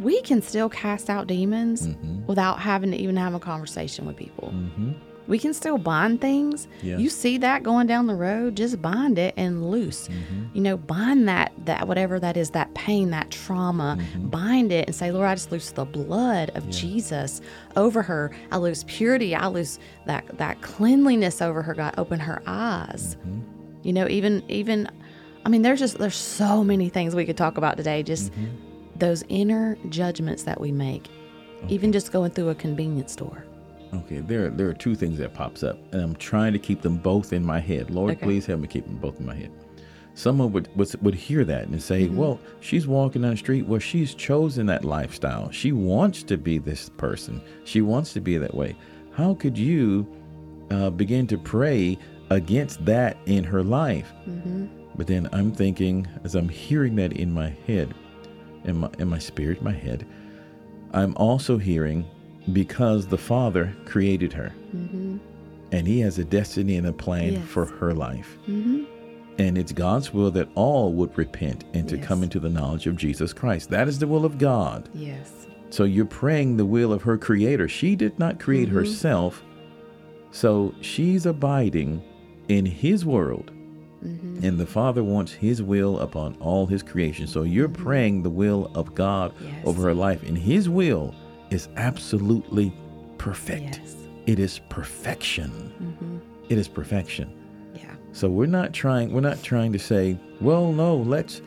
[0.00, 2.26] We can still cast out demons Mm-hmm.
[2.26, 4.50] without having to even have a conversation with people.
[4.50, 4.92] hmm
[5.26, 6.66] We can still bind things.
[6.82, 6.96] Yeah.
[6.98, 10.08] You see that going down the road, just bind it and loose.
[10.08, 10.56] Mm-hmm.
[10.56, 14.28] You know, bind that that whatever that is, that pain, that trauma, Mm-hmm.
[14.28, 17.40] bind it and say, Lord, I just loose the blood of Jesus
[17.76, 18.32] over her.
[18.50, 19.34] I lose purity.
[19.34, 21.74] I lose that that cleanliness over her.
[21.74, 23.16] God, open her eyes.
[23.20, 23.40] Mm-hmm.
[23.82, 24.88] You know, even even
[25.44, 28.02] I mean, there's just there's so many things we could talk about today.
[28.02, 28.66] Just Mm-hmm.
[29.00, 31.08] Those inner judgments that we make,
[31.68, 33.44] even just going through a convenience store.
[33.92, 36.96] Okay, there there are two things that pops up, and I'm trying to keep them
[36.96, 37.90] both in my head.
[37.90, 38.24] Lord, Okay.
[38.26, 39.50] please help me keep them both in my head.
[40.14, 42.16] Someone would would, would hear that and say, Mm-hmm.
[42.16, 43.66] "Well, she's walking down the street.
[43.66, 45.50] Well, she's chosen that lifestyle.
[45.50, 47.40] She wants to be this person.
[47.64, 48.76] She wants to be that way.
[49.12, 50.06] How could you
[50.70, 51.98] uh, begin to pray
[52.30, 54.66] against that in her life?" Mm-hmm.
[54.96, 57.94] But then I'm thinking, as I'm hearing that in my head,
[58.64, 60.06] in my in my spirit, my head,
[60.92, 62.04] I'm also hearing
[62.52, 64.52] because the Father created her,
[65.72, 67.46] and He has a destiny and a plan Yes.
[67.46, 68.84] for her life, Mm-hmm.
[69.38, 72.06] and it's God's will that all would repent and to Yes.
[72.06, 73.70] come into the knowledge of Jesus Christ.
[73.70, 74.88] That is the will of God.
[74.94, 75.46] Yes.
[75.70, 77.68] So you're praying the will of her Creator.
[77.68, 78.78] She did not create Mm-hmm.
[78.78, 79.44] herself,
[80.32, 82.02] so she's abiding
[82.48, 83.52] in His world.
[84.04, 84.44] Mm-hmm.
[84.44, 87.26] And the Father wants His will upon all His creation.
[87.26, 89.46] So you're praying the will of God Mm-hmm.
[89.46, 89.66] Yes.
[89.66, 90.22] over her life.
[90.22, 91.14] And His will
[91.50, 92.72] is absolutely
[93.18, 93.80] perfect.
[93.82, 93.96] Yes.
[94.26, 95.50] It is perfection.
[95.82, 96.18] Mm-hmm.
[96.48, 97.32] It is perfection.
[97.74, 97.94] Yeah.
[98.12, 101.42] So we're not trying we're not trying to say, well, no, let's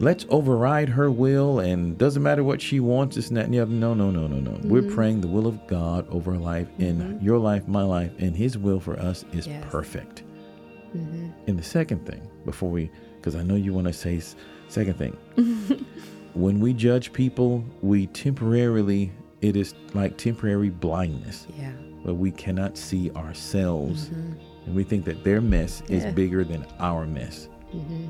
[0.00, 3.40] let's override her will and doesn't matter what she wants, It's not.
[3.40, 3.70] that and the other.
[3.72, 4.58] No, no, no, no, no.
[4.64, 4.94] We're Mm-hmm.
[4.94, 8.56] praying the will of God over her life and your life, my life, and his
[8.58, 9.64] will for us is Yes.
[9.70, 10.22] perfect.
[10.96, 11.28] Mm-hmm.
[11.46, 14.20] And the second thing, before we, because I know you want to say
[14.68, 15.16] second thing,
[16.34, 21.72] when we judge people, we temporarily, it is like temporary blindness, Yeah.
[22.02, 24.08] where we cannot see ourselves,
[24.66, 26.14] and we think that their mess is Mm-hmm.
[26.14, 27.48] Bigger than our mess.
[27.74, 28.06] Mm-hmm.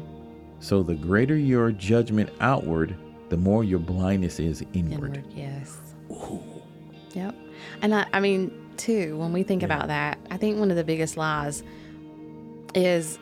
[0.60, 2.96] So the greater your judgment outward,
[3.28, 5.16] the more your blindness is inward.
[5.16, 5.78] Inward, yes.
[7.14, 7.34] Yep.
[7.82, 10.84] And I, I mean, too, when we think about that, I think one of the
[10.84, 11.62] biggest lies
[12.74, 13.18] is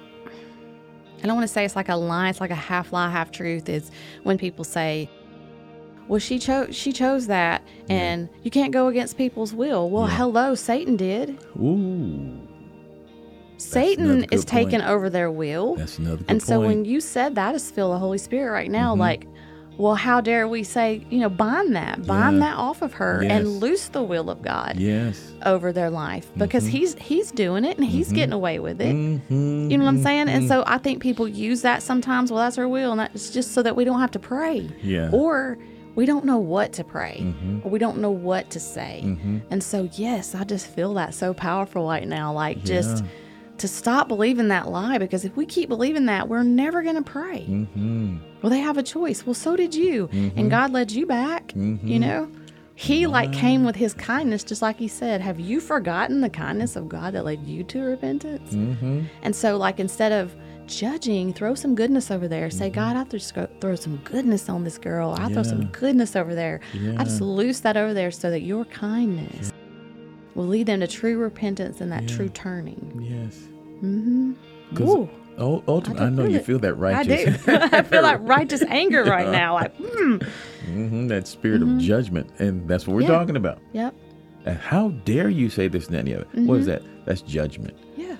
[1.22, 3.30] I don't want to say it's like a lie, it's like a half lie, half
[3.30, 3.90] truth is
[4.22, 5.10] when people say,
[6.08, 9.90] well, she chose she chose that and you can't go against people's will.
[9.90, 10.16] Well, Yeah.
[10.16, 11.38] hello, Satan did.
[11.60, 12.38] Ooh,
[13.58, 15.74] Satan is good taking over their will.
[15.76, 16.66] that's another and so point.
[16.68, 18.98] when you said that, I just feel the Holy Spirit right now, Mhm.
[19.00, 19.26] like,
[19.80, 22.50] well, how dare we say, you know, bind that, bind Yeah.
[22.50, 23.32] that off of her Yes.
[23.32, 25.18] and loose the will of God yes.
[25.46, 26.70] over their life because Mhm.
[26.70, 28.94] he's he's doing it and he's getting away with it.
[28.94, 30.28] Mhm, You know what I'm saying?
[30.28, 32.30] And so I think people use that sometimes.
[32.30, 35.08] Well, that's her will, and that's just so that we don't have to pray, yeah.
[35.12, 35.56] or
[35.96, 37.64] we don't know what to pray, Mhm.
[37.64, 39.02] or we don't know what to say.
[39.04, 39.40] Mhm.
[39.50, 42.32] And so, yes, I just feel that so powerful right now.
[42.32, 43.10] Like just Yeah.
[43.60, 47.02] To stop believing that lie, because if we keep believing that, we're never going to
[47.02, 47.46] pray.
[47.48, 48.18] Mhm.
[48.42, 49.24] Well, they have a choice.
[49.26, 50.32] Well, so did you, Mhm.
[50.36, 51.52] and God led you back.
[51.54, 52.00] You Mhm.
[52.00, 52.28] know.
[52.74, 55.20] He like came with his kindness, just like he said.
[55.20, 58.54] Have you forgotten the kindness of God that led you to repentance?
[58.54, 59.04] Mhm.
[59.22, 60.34] And so, like, instead of
[60.66, 62.48] judging, throw some goodness over there.
[62.48, 65.14] Say, God, I just go throw some goodness on this girl.
[65.18, 65.72] I throw some Mm-hmm.
[65.72, 66.60] Goodness over there.
[66.96, 67.26] I just Yeah.
[67.26, 69.52] loose that over there so that your kindness
[70.34, 72.16] will lead them to true repentance and that Yeah.
[72.16, 73.04] true turning.
[73.06, 73.48] Yes.
[73.82, 74.32] Mm-hmm.
[74.74, 76.44] 'Cause Ooh, Oh, ultimately, I I, know feel you it.
[76.44, 77.48] feel that righteous.
[77.48, 77.68] I do.
[77.76, 79.54] I feel like righteous anger right now.
[79.54, 80.22] Like, mm.
[80.66, 83.08] hmm that spirit of judgment, and that's what we're Yeah.
[83.08, 83.58] talking about.
[83.72, 83.94] yep,
[84.44, 86.26] And how dare you say this and that and the other?
[86.32, 86.54] What Mm-hmm.
[86.60, 86.82] is that?
[87.06, 87.74] That's judgment.
[87.96, 88.16] yeah,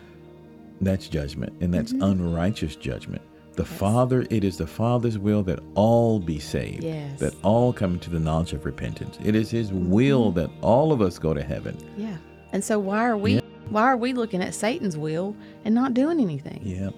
[0.81, 2.03] That's judgment, and that's Mm-hmm.
[2.05, 3.21] unrighteous judgment.
[3.57, 7.19] The Father, it is the Father's will that all be saved, Yes.
[7.21, 9.19] that all come to the knowledge of repentance.
[9.23, 11.77] It is His will that all of us go to heaven.
[11.99, 12.17] yeah.
[12.55, 13.35] And so, why are we?
[13.35, 13.41] Yeah.
[13.71, 16.61] Why are we looking at Satan's will and not doing anything?
[16.63, 16.95] Yep,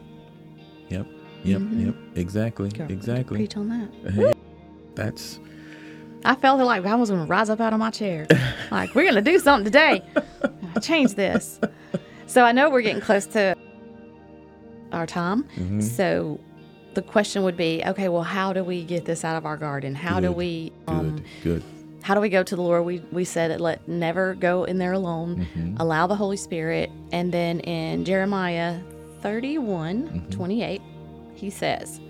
[0.88, 1.06] yep,
[1.44, 1.94] yep, yep.
[2.16, 3.38] Exactly, Girl, exactly.
[3.38, 4.12] Preach on that.
[4.12, 4.32] Hey,
[4.94, 5.38] That's
[6.24, 8.26] I felt like I was going to rise up out of my chair.
[8.70, 10.02] like, we're going to do something today.
[10.80, 11.58] Change this.
[12.26, 13.56] So I know we're getting close to
[14.92, 15.44] our time.
[15.56, 15.82] mhm.
[15.82, 16.38] So
[16.94, 19.94] the question would be, okay, well, how do we get this out of our garden?
[19.94, 21.62] How do Good, we good, um, good.
[22.02, 22.84] How do we go to the Lord?
[22.84, 25.46] We we said let never go in there alone.
[25.56, 25.76] Mhm.
[25.80, 26.90] Allow the Holy Spirit.
[27.12, 28.80] And then in Jeremiah
[29.20, 30.30] 31, Mm-hmm.
[30.30, 30.82] 28,
[31.34, 32.00] he says,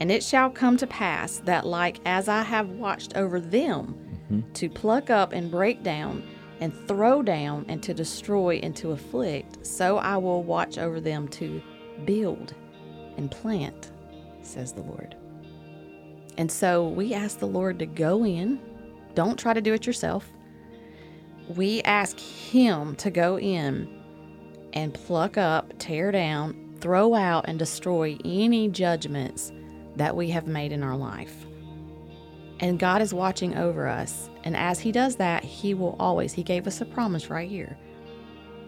[0.00, 3.94] And it shall come to pass that like as I have watched over them
[4.30, 4.52] Mm-hmm.
[4.52, 6.22] to pluck up and break down
[6.60, 11.28] and throw down and to destroy and to afflict, so I will watch over them
[11.28, 11.62] to
[12.04, 12.52] build
[13.16, 13.90] and plant,
[14.42, 15.16] says the Lord.
[16.36, 18.60] And so we ask the Lord to go in.
[19.18, 20.30] Don't try to do it yourself.
[21.56, 24.00] We ask Him to go in
[24.74, 29.50] and pluck up, tear down, throw out, and destroy any judgments
[29.96, 31.46] that we have made in our life.
[32.60, 34.30] And God is watching over us.
[34.44, 37.76] And as He does that, He will always, He gave us a promise right here.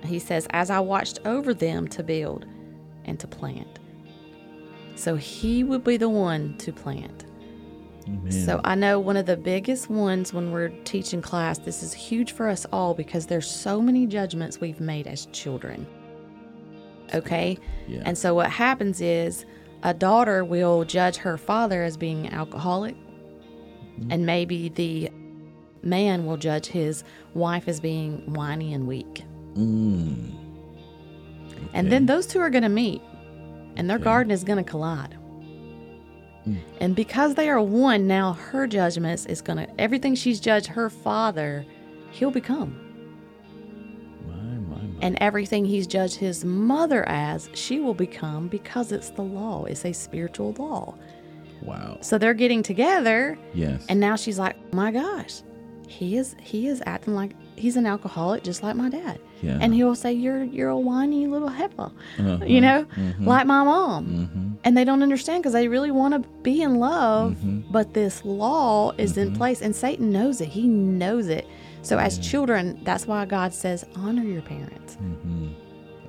[0.02, 2.44] He says, As I watched over them to build
[3.04, 3.78] and to plant.
[4.96, 7.29] So He would be the one to plant.
[8.06, 8.32] Amen.
[8.32, 12.32] So I know one of the biggest ones when we're teaching class, this is huge
[12.32, 15.86] for us all because there's so many judgments we've made as children.
[17.14, 17.58] Okay?
[17.88, 18.02] yeah.
[18.04, 19.44] And so what happens is
[19.82, 22.96] a daughter will judge her father as being alcoholic,
[24.10, 25.10] and maybe the
[25.82, 27.02] man will judge his
[27.34, 29.24] wife as being whiny and weak.
[29.54, 30.36] Mm.
[31.74, 33.02] And then those two are going to meet,
[33.76, 34.04] and their Okay.
[34.04, 35.16] garden is going to collide.
[36.46, 36.58] Mm.
[36.80, 40.88] And because they are one, now her judgments is going to, everything she's judged her
[40.90, 41.64] father,
[42.12, 42.78] he'll become.
[44.26, 44.34] My,
[44.76, 44.98] my, my.
[45.02, 49.64] And everything he's judged his mother as, she will become because it's the law.
[49.64, 50.96] It's a spiritual law.
[51.62, 51.98] wow.
[52.00, 53.84] So they're getting together, Yes.
[53.88, 55.42] and now she's like, my gosh,
[55.88, 59.20] he is he is acting like he's an alcoholic just like my dad.
[59.42, 59.58] Yeah.
[59.60, 62.38] And he'll say, You're you're a whiny little heifer, Uh-huh.
[62.44, 63.26] you know, Mhm.
[63.26, 64.06] like my mom.
[64.06, 64.58] Mhm.
[64.64, 67.64] And they don't understand because they really want to be in love, Mhm.
[67.72, 70.48] but this law is in place, and Satan knows it.
[70.48, 71.46] He knows it.
[71.82, 74.98] So, as children, that's why God says, honor your parents.
[75.02, 75.48] Mhm.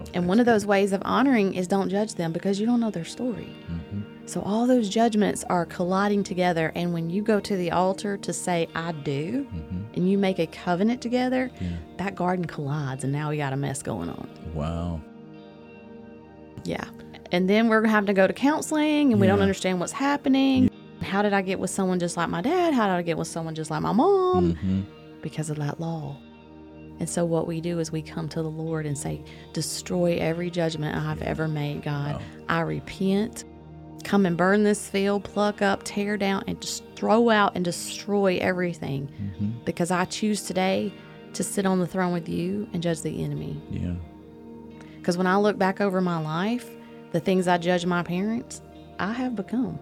[0.01, 2.79] Oh, And one of those ways of honoring is don't judge them because you don't
[2.81, 3.47] know their story.
[4.31, 6.71] So, all those judgments are colliding together.
[6.73, 9.83] And when you go to the altar to say, I do, Mhm.
[9.97, 11.67] and you make a covenant together, Yeah.
[11.97, 14.29] that garden collides, and now we got a mess going on.
[14.55, 15.01] Wow.
[16.63, 16.85] Yeah.
[17.33, 20.69] And then we're having to go to counseling and we don't understand what's happening.
[21.01, 22.73] How did I get with someone just like my dad?
[22.73, 24.53] How did I get with someone just like my mom?
[24.53, 24.83] Mhm.
[25.21, 26.15] Because of that law.
[27.01, 30.49] And so what we do is we come to the Lord and say, Destroy every
[30.49, 32.15] judgment I've ever made, God.
[32.15, 32.21] Wow.
[32.47, 33.43] I repent.
[34.01, 38.37] Come and burn this field, pluck up, tear down, and just throw out and destroy
[38.41, 39.07] everything.
[39.21, 39.63] Mm-hmm.
[39.65, 40.93] Because I choose today
[41.33, 43.61] to sit on the throne with you and judge the enemy.
[43.69, 43.93] Yeah.
[44.97, 46.69] Because when I look back over my life,
[47.11, 48.61] the things I judge my parents,
[48.99, 49.79] I have become.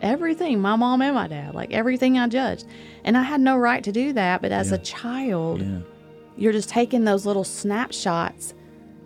[0.00, 2.66] Everything, my mom and my dad, like everything I judged.
[3.04, 4.76] And I had no right to do that, but as Yeah.
[4.76, 5.78] a child, Yeah.
[6.36, 8.54] you're just taking those little snapshots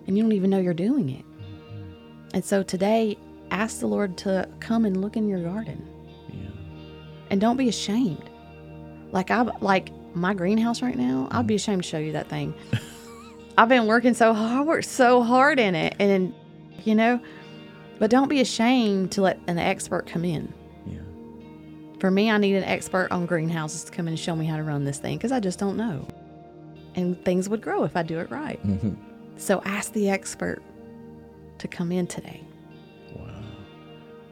[0.07, 1.25] and you don't even know you're doing it.
[2.33, 3.17] And so today,
[3.51, 5.87] ask the Lord to come and look in your garden
[6.31, 6.49] Yeah.
[7.31, 8.29] and don't be ashamed.
[9.13, 12.55] Like I like my greenhouse right now, I'd be ashamed to show you that thing.
[13.59, 16.35] I've been working so hard, I worked so hard in it and
[16.85, 17.21] you know,
[17.99, 20.53] but don't be ashamed to let an expert come in.
[20.87, 20.99] Yeah.
[22.01, 24.57] For me, I need an expert on greenhouses to come in and show me how
[24.57, 26.07] to run this thing because I just don't know.
[26.95, 28.65] And things would grow if I do it right.
[28.67, 28.95] Mm-hmm.
[29.39, 30.63] So ask the expert
[31.59, 32.43] to come in today.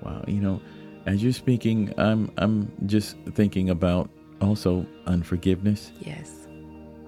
[0.05, 0.25] Wow.
[0.27, 0.61] You know,
[1.07, 6.47] as you're speaking, I'm I'm just thinking about also unforgiveness Yes.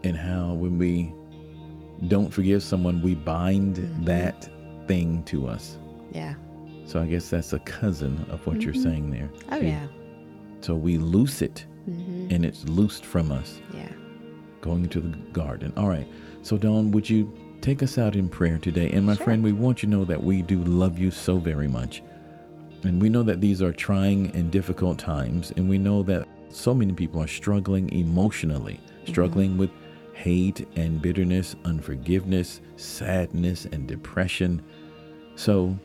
[0.05, 1.13] and how when we
[2.09, 4.05] don't forgive someone, we bind Mhm.
[4.05, 4.49] that
[4.87, 5.79] thing to us.
[6.13, 6.35] Yeah.
[6.85, 8.83] So I guess that's a cousin of what you're Mhm.
[8.83, 9.31] saying there.
[9.51, 9.67] Oh, too.
[9.67, 9.87] yeah.
[10.61, 13.89] So we loose it hmm and it's loosed from us Yeah.
[14.61, 15.73] going into the garden.
[15.77, 16.07] All right.
[16.43, 18.91] So Dawn, would you take us out in prayer today?
[18.93, 19.25] And my Sure.
[19.25, 22.03] friend, we want you to know that we do love you so very much.
[22.83, 25.53] And we know that these are trying and difficult times.
[25.57, 29.11] And we know that so many people are struggling emotionally, mm-hmm.
[29.11, 29.71] struggling with
[30.13, 34.63] hate and bitterness, unforgiveness, sadness, and depression.
[35.35, 35.77] So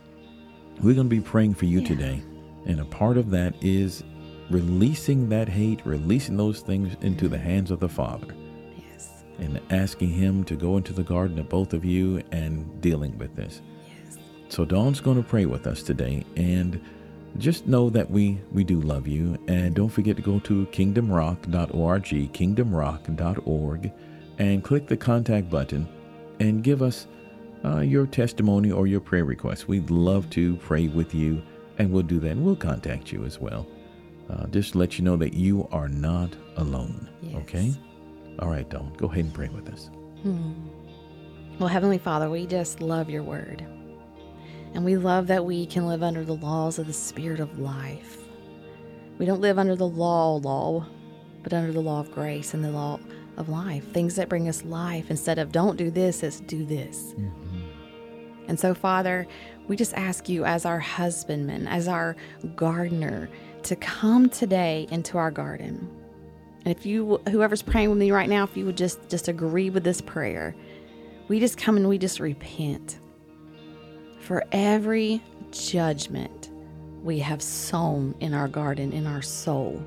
[0.81, 1.87] we're going to be praying for you Yeah.
[1.87, 2.23] today.
[2.65, 4.03] And a part of that is
[4.49, 8.35] releasing that hate, releasing those things into the hands of the Father
[8.77, 9.23] Yes.
[9.39, 13.35] and asking Him to go into the garden of both of you and dealing with
[13.35, 13.61] this.
[14.51, 16.83] So Dawn's going to pray with us today, and
[17.37, 19.41] just know that we we do love you.
[19.47, 23.91] And don't forget to go to kingdomrock.org, kingdomrock.org,
[24.39, 25.87] and click the contact button
[26.41, 27.07] and give us
[27.63, 29.69] uh, your testimony or your prayer request.
[29.69, 31.41] We'd love to pray with you,
[31.77, 32.31] and we'll do that.
[32.31, 33.65] And we'll contact you as well.
[34.29, 37.09] Uh, just let you know that you are not alone.
[37.21, 37.35] Yes.
[37.43, 37.73] Okay.
[38.39, 39.89] All right, Dawn, go ahead and pray with us.
[40.23, 40.51] Hmm.
[41.57, 43.65] Well, Heavenly Father, we just love your word.
[44.73, 48.17] And we love that we can live under the laws of the Spirit of life.
[49.17, 50.85] We don't live under the law, law,
[51.43, 52.99] but under the law of grace and the law
[53.37, 53.91] of life.
[53.91, 57.13] Things that bring us life instead of don't do this, it's do this.
[57.13, 57.59] Mm-hmm.
[58.47, 59.27] And so, Father,
[59.67, 62.15] we just ask you as our husbandman, as our
[62.55, 63.29] gardener,
[63.63, 65.89] to come today into our garden.
[66.65, 69.69] And if you, whoever's praying with me right now, if you would just just agree
[69.69, 70.55] with this prayer,
[71.27, 72.99] we just come and we just repent
[74.21, 76.49] for every judgment
[77.03, 79.83] we have sown in our garden, in our soul.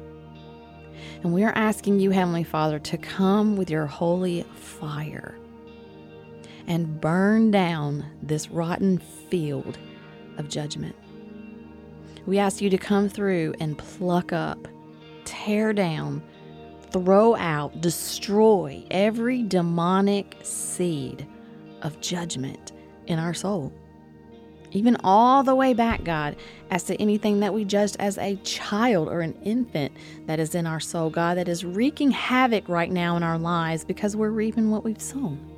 [1.22, 5.36] And we are asking you, Heavenly Father, to come with your holy fire
[6.66, 9.78] and burn down this rotten field
[10.36, 10.96] of judgment.
[12.26, 14.66] We ask you to come through and pluck up,
[15.24, 16.22] tear down,
[16.90, 21.26] throw out, destroy every demonic seed
[21.82, 22.72] of judgment
[23.06, 23.72] in our soul.
[24.74, 26.34] Even all the way back, God,
[26.70, 29.92] as to anything that we judged as a child or an infant
[30.26, 33.84] that is in our soul, God, that is wreaking havoc right now in our lives
[33.84, 35.53] because we're reaping what we've sown.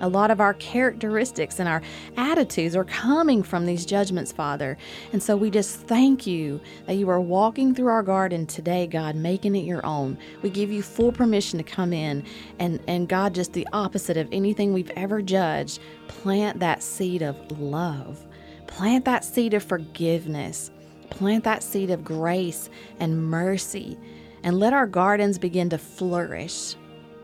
[0.00, 1.80] A lot of our characteristics and our
[2.16, 4.76] attitudes are coming from these judgments, Father.
[5.12, 9.14] And so we just thank you that you are walking through our garden today, God,
[9.14, 10.18] making it your own.
[10.42, 12.24] We give you full permission to come in
[12.58, 17.36] and, and God, just the opposite of anything we've ever judged, plant that seed of
[17.60, 18.24] love,
[18.66, 20.70] plant that seed of forgiveness,
[21.10, 23.96] plant that seed of grace and mercy,
[24.42, 26.74] and let our gardens begin to flourish.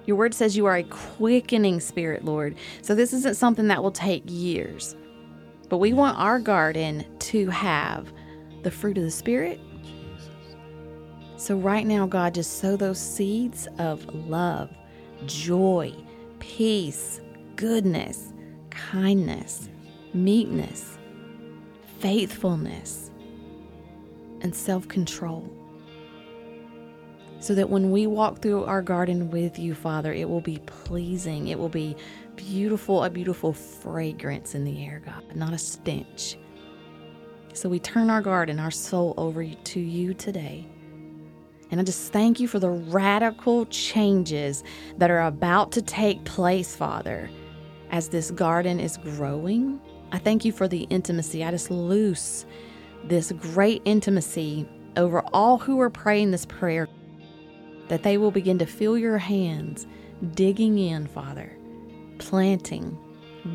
[0.06, 2.56] Your word says you are a quickening spirit, Lord.
[2.82, 4.96] So this isn't something that will take years.
[5.68, 8.12] But we want our garden to have
[8.62, 9.60] the fruit of the Spirit.
[11.36, 14.70] So right now, God, just sow those seeds of love,
[15.26, 15.94] joy,
[16.38, 17.20] peace,
[17.56, 18.32] goodness,
[18.70, 19.70] kindness,
[20.12, 20.98] meekness,
[22.00, 23.10] faithfulness,
[24.40, 25.59] and self control
[27.40, 31.48] so that when we walk through our garden with you, Father, it will be pleasing.
[31.48, 31.96] It will be
[32.36, 36.38] beautiful, a beautiful fragrance in the air, God, not a stench.
[37.52, 40.66] So we turn our garden, our soul over to you today.
[41.70, 44.62] And I just thank you for the radical changes
[44.98, 47.30] that are about to take place, Father,
[47.90, 49.80] as this garden is growing
[50.12, 51.44] I thank you for the intimacy.
[51.44, 52.44] I just loose
[53.04, 56.88] this great intimacy over all who are praying this prayer,
[57.90, 59.88] that they will begin to feel your hands
[60.34, 61.50] digging in, Father,
[62.18, 62.96] planting,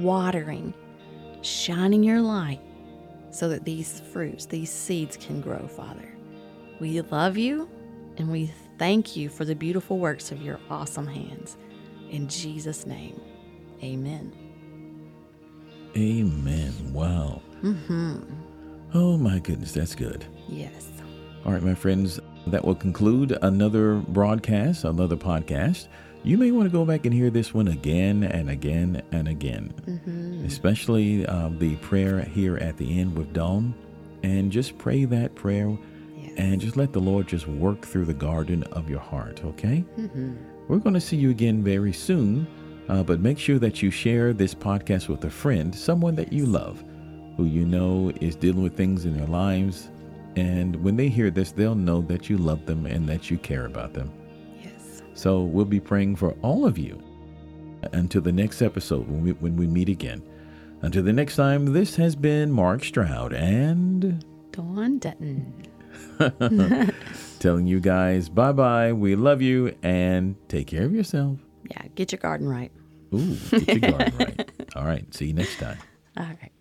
[0.02, 0.74] watering,
[1.42, 2.60] shining your light
[3.32, 6.14] so that these fruits, these seeds can grow, Father.
[6.82, 7.70] We love you
[8.18, 11.56] and we thank you for the beautiful works of your awesome hands.
[12.10, 13.22] In Jesus' name,
[13.82, 14.36] amen.
[15.96, 16.74] Amen.
[16.92, 17.42] Wow.
[17.64, 18.22] Mm-hmm.
[18.94, 19.72] Oh, my goodness.
[19.72, 20.26] That's good.
[20.50, 20.92] Yes.
[21.46, 25.88] All right, my friends, that will conclude another broadcast, another podcast.
[26.24, 29.74] You may want to go back and hear this one again and again and again,
[29.88, 30.46] Mm-hmm.
[30.46, 33.74] especially uh, the prayer here at the end with Dawn.
[34.24, 35.78] And just pray that prayer
[36.18, 36.34] Yes.
[36.38, 39.84] and just let the Lord just work through the garden of your heart, okay?
[40.00, 40.34] Mm-hmm.
[40.68, 42.48] We're going to see you again very soon,
[42.90, 46.48] uh, but make sure that you share this podcast with a friend, someone that you
[46.48, 46.84] love,
[47.38, 49.90] who you know is dealing with things in their lives.
[50.36, 53.66] And when they hear this, they'll know that you love them and that you care
[53.66, 54.12] about them.
[54.62, 55.02] Yes.
[55.14, 57.02] So we'll be praying for all of you
[57.94, 60.22] until the next episode when we, when we meet again.
[60.82, 65.54] Until the next time, this has been Mark Stroud and Dawn Dutton.
[67.40, 68.94] telling you guys bye bye.
[68.94, 71.40] We love you and take care of yourself.
[71.70, 72.72] Yeah, get your garden right.
[73.14, 74.52] Ooh, get your garden right.
[74.76, 75.12] All right.
[75.14, 75.78] See you next time.
[76.18, 76.52] All right.